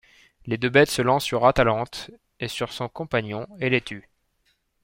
Les 0.47 0.57
deux 0.57 0.67
bêtes 0.71 0.89
se 0.89 1.03
lancent 1.03 1.25
sur 1.25 1.45
Atalante 1.45 2.09
et 2.39 2.47
sur 2.47 2.73
son 2.73 2.89
compagnon, 2.89 3.45
et 3.59 3.69
les 3.69 3.81
tuent. 3.81 4.09